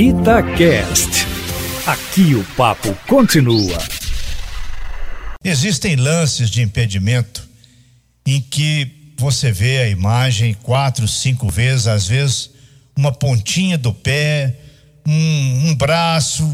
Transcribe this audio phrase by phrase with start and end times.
[0.00, 1.26] Itacast.
[1.84, 3.76] Aqui o papo continua.
[5.42, 7.48] Existem lances de impedimento
[8.24, 12.50] em que você vê a imagem quatro, cinco vezes, às vezes
[12.96, 14.56] uma pontinha do pé,
[15.04, 16.48] um, um braço,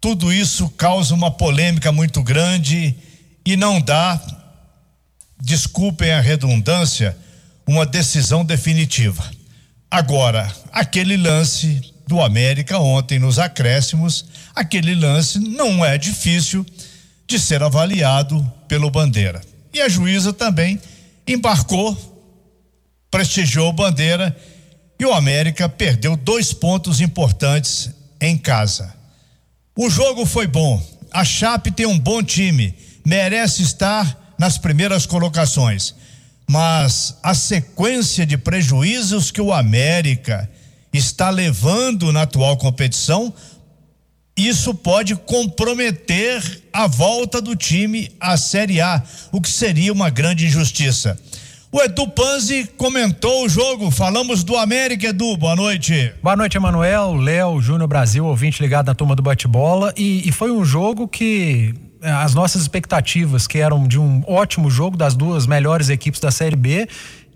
[0.00, 2.94] tudo isso causa uma polêmica muito grande
[3.44, 4.18] e não dá,
[5.38, 7.14] desculpem a redundância,
[7.66, 9.22] uma decisão definitiva.
[9.90, 16.64] Agora, aquele lance do América ontem nos acréscimos, aquele lance não é difícil
[17.26, 19.40] de ser avaliado pelo Bandeira.
[19.72, 20.80] E a juíza também
[21.26, 21.96] embarcou,
[23.10, 24.36] prestigiou o Bandeira
[24.98, 27.90] e o América perdeu dois pontos importantes
[28.20, 28.94] em casa.
[29.76, 30.80] O jogo foi bom.
[31.10, 32.74] A Chape tem um bom time,
[33.04, 35.94] merece estar nas primeiras colocações.
[36.46, 40.48] Mas a sequência de prejuízos que o América
[40.98, 43.32] está levando na atual competição,
[44.36, 50.46] isso pode comprometer a volta do time à Série A, o que seria uma grande
[50.46, 51.18] injustiça.
[51.70, 53.90] O Edu Panzi comentou o jogo.
[53.90, 55.36] Falamos do América, Edu.
[55.36, 56.12] Boa noite.
[56.22, 59.92] Boa noite, Emanuel, Léo, Júnior Brasil, ouvinte ligado na turma do bate-bola.
[59.96, 64.70] E, e, foi um jogo que eh, as nossas expectativas, que eram de um ótimo
[64.70, 66.88] jogo das duas melhores equipes da Série B,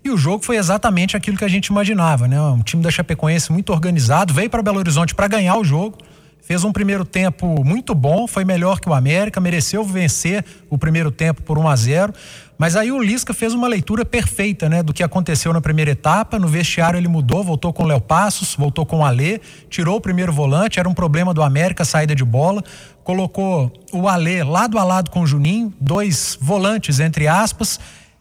[0.03, 2.39] e o jogo foi exatamente aquilo que a gente imaginava, né?
[2.41, 5.97] Um time da Chapecoense muito organizado, veio para Belo Horizonte para ganhar o jogo,
[6.41, 11.11] fez um primeiro tempo muito bom, foi melhor que o América, mereceu vencer o primeiro
[11.11, 12.13] tempo por 1 a 0.
[12.57, 16.39] Mas aí o Lisca fez uma leitura perfeita, né, do que aconteceu na primeira etapa.
[16.39, 20.01] No vestiário ele mudou, voltou com o Léo Passos, voltou com o Alê, tirou o
[20.01, 22.63] primeiro volante, era um problema do América, saída de bola.
[23.03, 27.79] Colocou o Alê lado a lado com o Juninho, dois volantes, entre aspas,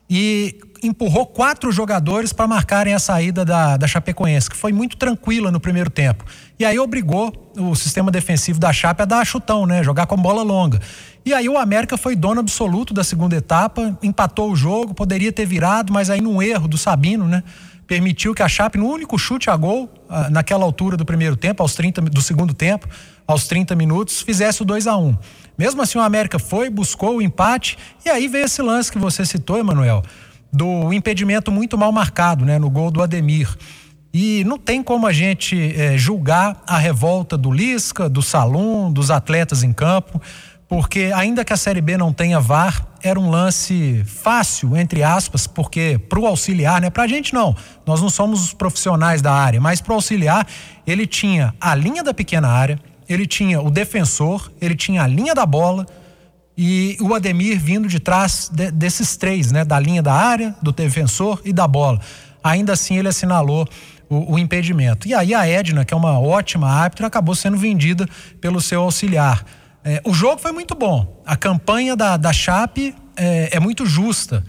[0.08, 5.50] e empurrou quatro jogadores para marcarem a saída da, da Chapecoense, que foi muito tranquila
[5.50, 6.24] no primeiro tempo.
[6.58, 9.82] E aí obrigou o sistema defensivo da Chape a dar chutão, né?
[9.82, 10.80] Jogar com bola longa.
[11.24, 15.44] E aí o América foi dono absoluto da segunda etapa, empatou o jogo, poderia ter
[15.44, 17.42] virado, mas aí num erro do Sabino, né?
[17.88, 21.62] Permitiu que a Chape, no único chute a gol, ah, naquela altura do primeiro tempo,
[21.62, 22.86] aos 30 do segundo tempo,
[23.26, 25.16] aos 30 minutos, fizesse o 2 a 1
[25.58, 29.26] Mesmo assim, o América foi, buscou o empate, e aí veio esse lance que você
[29.26, 30.04] citou, Emanuel
[30.52, 33.54] do impedimento muito mal marcado, né, no gol do Ademir.
[34.12, 39.10] E não tem como a gente é, julgar a revolta do Lisca, do Salum, dos
[39.10, 40.20] atletas em campo,
[40.68, 45.46] porque ainda que a Série B não tenha VAR, era um lance fácil, entre aspas,
[45.46, 46.90] porque para o auxiliar, né?
[46.90, 47.56] Para a gente não,
[47.86, 50.46] nós não somos os profissionais da área, mas para o auxiliar,
[50.86, 55.34] ele tinha a linha da pequena área, ele tinha o defensor, ele tinha a linha
[55.34, 55.86] da bola,
[56.60, 59.64] e o Ademir vindo de trás de, desses três, né?
[59.64, 62.00] Da linha da área, do defensor e da bola.
[62.42, 63.66] Ainda assim, ele assinalou
[64.10, 65.06] o, o impedimento.
[65.06, 68.08] E aí a Edna, que é uma ótima árbitra, acabou sendo vendida
[68.40, 69.44] pelo seu auxiliar.
[69.88, 71.22] É, o jogo foi muito bom.
[71.24, 74.44] A campanha da, da Chape é, é muito justa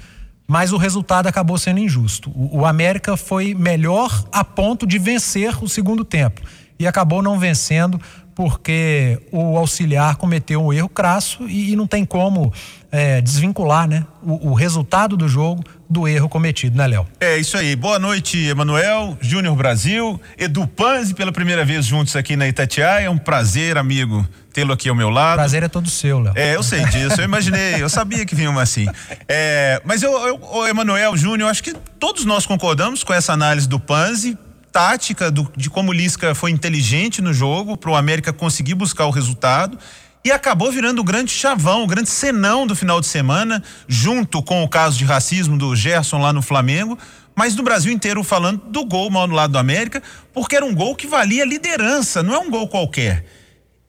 [0.51, 2.31] mas o resultado acabou sendo injusto.
[2.31, 6.41] O, o, América foi melhor a ponto de vencer o segundo tempo
[6.79, 8.01] e acabou não vencendo
[8.33, 12.51] porque o auxiliar cometeu um erro crasso e, e não tem como
[12.91, 17.05] é, desvincular né, o, o, resultado do jogo do erro cometido, né, Léo?
[17.19, 17.75] É isso aí.
[17.75, 23.05] Boa noite, Emanuel, Júnior Brasil, Edu Panzi, pela primeira vez juntos aqui na Itatiaia.
[23.05, 25.37] É um prazer, amigo, tê-lo aqui ao meu lado.
[25.37, 26.33] Prazer é todo seu, Léo.
[26.35, 28.87] É, eu sei disso, eu imaginei, eu sabia que vinha uma assim.
[29.27, 33.79] É, mas eu, eu Emanuel, Júnior, acho que todos nós concordamos com essa análise do
[33.79, 34.37] Panzi
[34.71, 39.05] tática do, de como o Lisca foi inteligente no jogo para o América conseguir buscar
[39.05, 39.77] o resultado
[40.23, 44.63] e acabou virando o grande chavão, o grande senão do final de semana, junto com
[44.63, 46.97] o caso de racismo do Gerson lá no Flamengo,
[47.35, 50.75] mas no Brasil inteiro falando do gol mal no lado do América, porque era um
[50.75, 53.25] gol que valia liderança, não é um gol qualquer.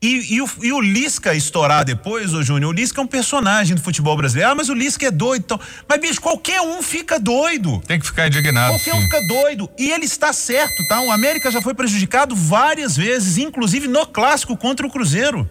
[0.03, 3.75] E, e, o, e, o, Lisca estourar depois, ô Júnior, o Lisca é um personagem
[3.75, 4.51] do futebol brasileiro.
[4.51, 5.43] Ah, mas o Lisca é doido.
[5.43, 5.59] Então...
[5.87, 7.79] Mas, bicho, qualquer um fica doido.
[7.85, 8.73] Tem que ficar indignado.
[8.73, 8.97] Qualquer sim.
[8.97, 9.69] um fica doido.
[9.77, 11.01] E ele está certo, tá?
[11.01, 15.47] O América já foi prejudicado várias vezes, inclusive no clássico contra o Cruzeiro.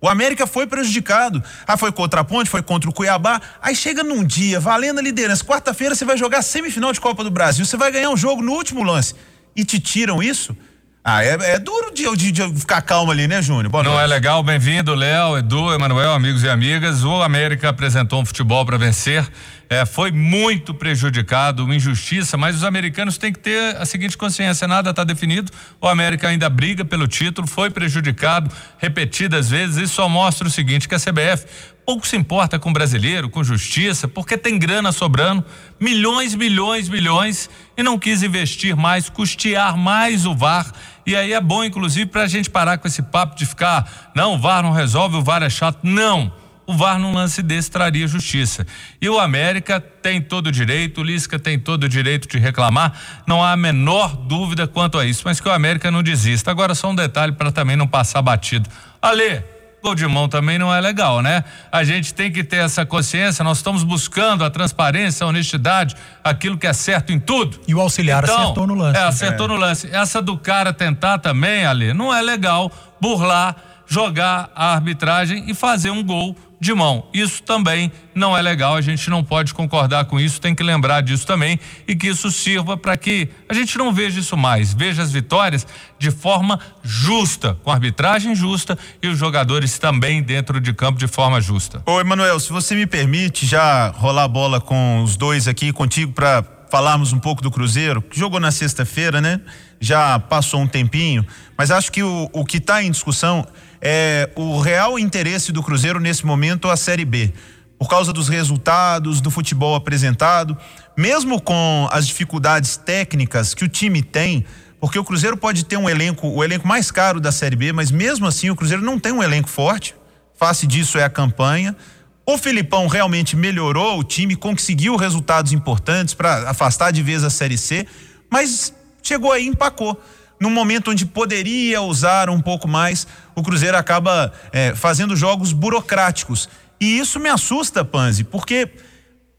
[0.00, 1.40] O América foi prejudicado.
[1.64, 3.40] Ah, foi contra a Ponte, foi contra o Cuiabá.
[3.62, 5.44] Aí chega num dia, valendo a liderança.
[5.44, 7.64] Quarta-feira você vai jogar semifinal de Copa do Brasil.
[7.64, 9.14] Você vai ganhar um jogo no último lance.
[9.54, 10.56] E te tiram isso?
[11.04, 13.68] Ah, é, é duro de, de, de, ficar calmo ali, né, Júnior?
[13.68, 14.04] Boa Não noite.
[14.04, 17.02] é legal, bem-vindo, Léo, Edu, Emanuel, amigos e amigas.
[17.02, 19.28] O América apresentou um futebol para vencer.
[19.68, 24.68] É, foi muito prejudicado, uma injustiça, mas os americanos têm que ter a seguinte consciência:
[24.68, 25.50] nada está definido.
[25.80, 29.78] O América ainda briga pelo título, foi prejudicado repetidas vezes.
[29.78, 31.46] Isso só mostra o seguinte: que a CBF
[31.84, 35.44] pouco se importa com brasileiro, com justiça, porque tem grana sobrando,
[35.80, 40.72] milhões, milhões, milhões, e não quis investir mais, custear mais o VAR
[41.06, 44.34] E aí é bom, inclusive, para a gente parar com esse papo de ficar, não,
[44.34, 45.78] o VAR não resolve, o VAR é chato.
[45.82, 46.32] Não
[46.66, 48.66] o VAR num lance desse traria justiça.
[49.00, 52.92] E o América tem todo o direito, o Lisca tem todo o direito de reclamar,
[53.26, 56.50] não há a menor dúvida quanto a isso, mas que o América não desista.
[56.50, 58.68] Agora só um detalhe para também não passar batido.
[59.00, 59.42] Alê,
[59.82, 61.44] gol de mão também não é legal, né?
[61.70, 66.56] A gente tem que ter essa consciência, nós estamos buscando a transparência, a honestidade, aquilo
[66.56, 67.60] que é certo em tudo.
[67.66, 68.98] E o auxiliar então, acertou no lance.
[68.98, 69.48] É, acertou é.
[69.48, 69.88] no lance.
[69.92, 72.70] Essa do cara tentar também, Alê, não é legal
[73.00, 73.56] burlar,
[73.86, 77.08] jogar a arbitragem e fazer um gol de mão.
[77.12, 81.00] Isso também não é legal, a gente não pode concordar com isso, tem que lembrar
[81.00, 85.02] disso também e que isso sirva para que a gente não veja isso mais, veja
[85.02, 85.66] as vitórias
[85.98, 91.40] de forma justa, com arbitragem justa e os jogadores também dentro de campo de forma
[91.40, 91.82] justa.
[91.84, 96.12] Ô, Emanuel, se você me permite já rolar a bola com os dois aqui, contigo
[96.12, 99.40] para falarmos um pouco do Cruzeiro, que jogou na sexta-feira, né?
[99.80, 101.26] Já passou um tempinho,
[101.58, 103.44] mas acho que o, o que está em discussão
[103.82, 107.32] é, o real interesse do Cruzeiro nesse momento a Série B.
[107.76, 110.56] Por causa dos resultados, do futebol apresentado,
[110.96, 114.44] mesmo com as dificuldades técnicas que o time tem,
[114.80, 117.90] porque o Cruzeiro pode ter um elenco, o elenco mais caro da Série B, mas
[117.90, 119.96] mesmo assim o Cruzeiro não tem um elenco forte.
[120.38, 121.76] Face disso é a campanha.
[122.24, 127.58] O Filipão realmente melhorou o time, conseguiu resultados importantes para afastar de vez a Série
[127.58, 127.84] C,
[128.30, 130.00] mas chegou aí e empacou
[130.42, 136.48] no momento onde poderia usar um pouco mais, o Cruzeiro acaba é, fazendo jogos burocráticos.
[136.80, 138.70] E isso me assusta, Panzi, porque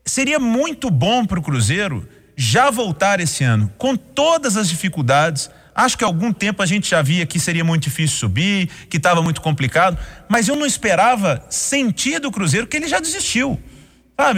[0.06, 5.50] seria muito bom para o Cruzeiro já voltar esse ano, com todas as dificuldades.
[5.76, 8.98] Acho que há algum tempo a gente já via que seria muito difícil subir, que
[8.98, 9.98] estava muito complicado,
[10.30, 13.60] mas eu não esperava sentir do Cruzeiro que ele já desistiu.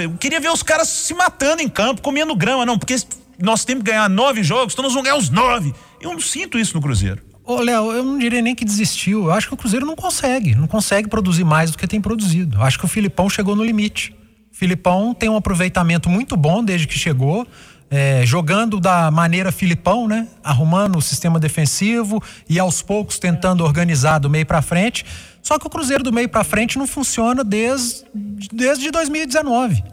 [0.02, 2.96] Eu queria ver os caras se matando em campo, comendo grama, não, porque
[3.38, 5.74] nós temos que ganhar nove jogos, então nós vamos ganhar os nove.
[6.00, 7.22] Eu não sinto isso no Cruzeiro.
[7.46, 9.26] Ô, Léo, eu não diria nem que desistiu.
[9.26, 10.56] Eu acho que o Cruzeiro não consegue.
[10.56, 12.58] Não consegue produzir mais do que tem produzido.
[12.58, 14.16] Eu acho que o Filipão chegou no limite.
[14.52, 17.48] O Filipão tem um aproveitamento muito bom desde que chegou.
[17.88, 20.28] É, jogando da maneira Filipão, né?
[20.44, 25.06] Arrumando o sistema defensivo e aos poucos tentando organizar do meio para frente.
[25.40, 28.06] Só que o Cruzeiro do meio para frente não funciona desde,
[28.52, 29.84] desde 2019.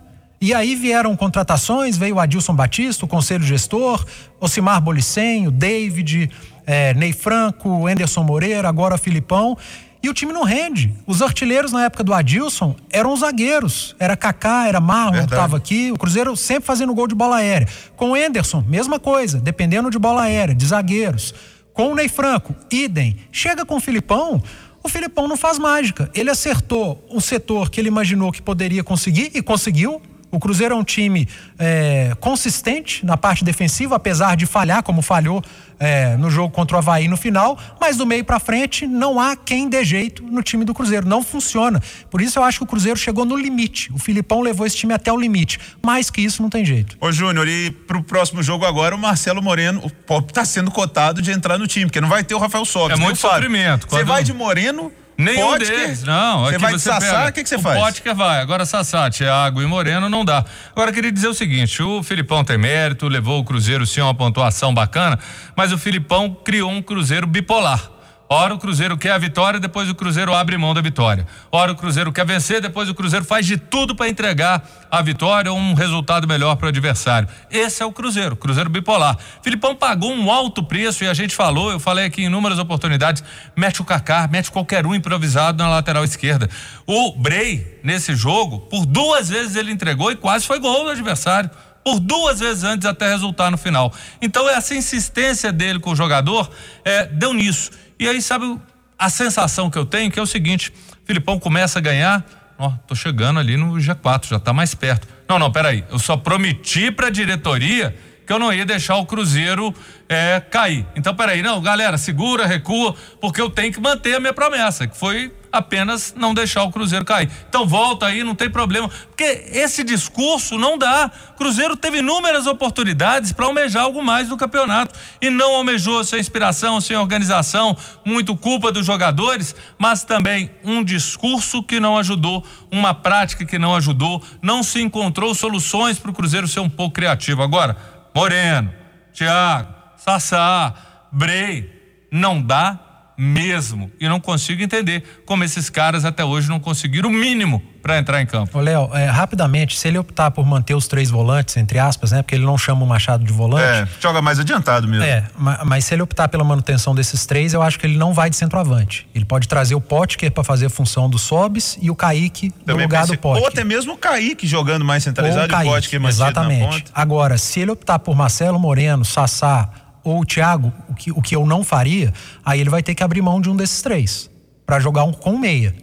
[0.41, 4.05] E aí vieram contratações, veio o Adilson Batista, o conselho gestor,
[4.41, 6.31] Ocimar Bolicenho, David,
[6.67, 9.57] é, Ney Franco, Anderson Moreira, agora Filipão.
[10.03, 10.93] E o time não rende.
[11.07, 13.95] Os artilheiros na época do Adilson eram os zagueiros.
[14.01, 15.93] Era Kaká, era Marlon que estava aqui.
[15.93, 17.69] O Cruzeiro sempre fazendo gol de bola aérea.
[17.97, 21.33] Com o Anderson, mesma coisa, dependendo de bola aérea, de zagueiros.
[21.73, 23.17] Com o Ney Franco, idem.
[23.31, 24.43] Chega com o Filipão,
[24.83, 26.11] o Filipão não faz mágica.
[26.13, 30.03] Ele acertou um setor que ele imaginou que poderia conseguir e conseguiu.
[30.33, 35.45] O Cruzeiro é um time é, consistente na parte defensiva, apesar de falhar, como falhou
[35.79, 39.37] é, no jogo contra o Havaí no final, mas do meio para frente não há
[39.37, 41.07] quem dê jeito no time do Cruzeiro.
[41.07, 41.83] Não funciona.
[42.11, 43.93] Por isso eu acho que o Cruzeiro chegou no limite.
[43.93, 45.61] O Filipão levou esse time até o limite.
[45.85, 46.97] Mais que isso não tem jeito.
[46.99, 49.93] Ô, Júnior, e pro próximo jogo agora, o Marcelo Moreno
[50.27, 52.99] está sendo cotado de entrar no time, porque não vai ter o Rafael Sobis.
[52.99, 53.87] É muito sofrimento.
[53.87, 56.45] Você vai de Moreno Nenhum Potker, deles, não.
[56.45, 57.79] Você vai de Sassá, o que, que você faz?
[57.79, 60.45] O Potker vai, agora Sassá, Thiago e Moreno não dá.
[60.73, 64.15] Agora queria dizer o seguinte, o Filipão tem mérito, levou o Cruzeiro sim a uma
[64.15, 65.19] pontuação bacana,
[65.55, 67.92] mas o Filipão criou um Cruzeiro bipolar.
[68.35, 71.27] Ora o Cruzeiro quer a vitória, depois o Cruzeiro abre mão da vitória.
[71.51, 75.53] Ora o Cruzeiro quer vencer, depois o Cruzeiro faz de tudo para entregar a vitória
[75.53, 77.29] ou um resultado melhor para o adversário.
[77.51, 79.19] Esse é o Cruzeiro, Cruzeiro bipolar.
[79.43, 83.23] Filipão pagou um alto preço e a gente falou, eu falei aqui em inúmeras oportunidades,
[83.55, 86.49] mete o Kaká, mete qualquer um improvisado na lateral esquerda.
[86.87, 91.51] O Brei, nesse jogo, por duas vezes ele entregou e quase foi gol do adversário
[91.85, 93.93] por duas vezes antes até resultar no final.
[94.23, 96.51] Então essa insistência dele com o jogador
[96.83, 97.71] é, deu nisso.
[98.03, 98.59] E aí, sabe
[98.99, 100.73] a sensação que eu tenho, que é o seguinte:
[101.05, 102.25] Filipão começa a ganhar,
[102.59, 105.07] ó, tô chegando ali no G4, já tá mais perto.
[105.29, 109.73] Não, não, peraí, eu só prometi pra diretoria que eu não ia deixar o Cruzeiro
[110.09, 110.85] é, cair.
[110.97, 114.99] Então, peraí, não, galera, segura, recua, porque eu tenho que manter a minha promessa, que
[114.99, 117.31] foi apenas não deixar o Cruzeiro cair.
[117.49, 121.11] Então volta aí, não tem problema, porque esse discurso não dá.
[121.37, 126.81] Cruzeiro teve inúmeras oportunidades para almejar algo mais no campeonato e não almejou sem inspiração,
[126.81, 133.45] sem organização, muito culpa dos jogadores, mas também um discurso que não ajudou, uma prática
[133.45, 137.43] que não ajudou, não se encontrou soluções para o Cruzeiro ser um pouco criativo.
[137.43, 137.77] Agora,
[138.15, 138.73] Moreno,
[139.13, 140.75] Thiago, Sassá,
[141.13, 143.91] Brei, não dá mesmo.
[144.01, 148.23] E não consigo entender como esses caras até hoje não conseguiram o mínimo para entrar
[148.23, 148.57] em campo.
[148.57, 152.23] Ô, Léo, é, rapidamente, se ele optar por manter os três volantes, entre aspas, né?
[152.23, 153.65] Porque ele não chama o Machado de volante.
[153.65, 155.05] É, joga mais adiantado mesmo.
[155.05, 158.31] É, mas, se ele optar pela manutenção desses três, eu acho que ele não vai
[158.31, 159.09] de centroavante.
[159.15, 162.77] Ele pode trazer o Potker para fazer a função do Sobis e o Kaique no
[162.77, 163.43] lugar pensei, do Potker.
[163.43, 166.85] Ou até mesmo o Kaique jogando mais centralizado ou o, o Potker Exatamente.
[166.95, 169.69] Agora, se ele optar por Marcelo Moreno, Sassá
[170.05, 172.13] ou o Thiago, o que, o que eu não faria,
[172.45, 174.31] aí ele vai ter que abrir mão de um desses três
[174.67, 175.75] para jogar um com meia.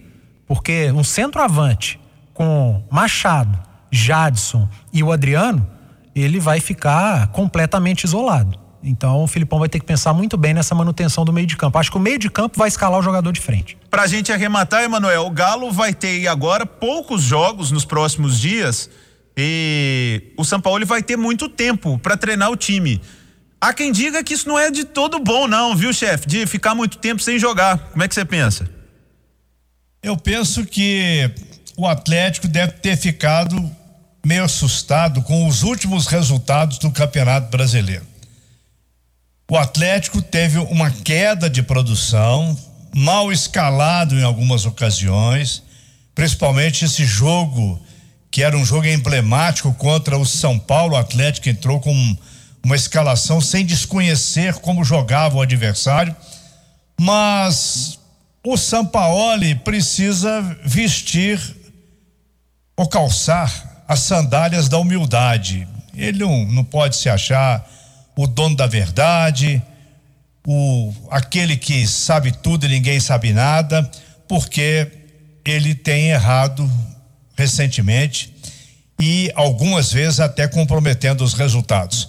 [0.47, 1.99] Porque um centroavante
[2.33, 3.57] com Machado,
[3.91, 5.65] Jadson e o Adriano,
[6.15, 8.57] ele vai ficar completamente isolado.
[8.81, 11.77] Então o Filipão vai ter que pensar muito bem nessa manutenção do meio de campo.
[11.77, 13.77] Acho que o meio de campo vai escalar o jogador de frente.
[13.89, 18.89] Pra gente arrematar, Emanuel, o Galo vai ter agora poucos jogos nos próximos dias
[19.35, 23.01] e o São Paulo vai ter muito tempo para treinar o time.
[23.61, 26.27] Há quem diga que isso não é de todo bom, não, viu, chefe?
[26.27, 27.77] De ficar muito tempo sem jogar.
[27.77, 28.69] Como é que você pensa?
[30.01, 31.29] Eu penso que
[31.75, 33.69] o Atlético deve ter ficado
[34.25, 38.07] meio assustado com os últimos resultados do Campeonato Brasileiro.
[39.49, 42.57] O Atlético teve uma queda de produção,
[42.95, 45.63] mal escalado em algumas ocasiões,
[46.15, 47.81] principalmente esse jogo
[48.31, 50.93] que era um jogo emblemático contra o São Paulo.
[50.93, 52.17] O Atlético entrou com
[52.63, 56.15] uma escalação sem desconhecer como jogava o adversário,
[56.99, 57.99] mas
[58.45, 61.39] o Sampaoli precisa vestir
[62.75, 65.67] ou calçar as sandálias da humildade.
[65.95, 67.67] Ele não, não pode se achar
[68.15, 69.61] o dono da verdade,
[70.45, 73.89] o aquele que sabe tudo e ninguém sabe nada,
[74.27, 74.87] porque
[75.45, 76.69] ele tem errado
[77.35, 78.33] recentemente
[78.99, 82.08] e algumas vezes até comprometendo os resultados.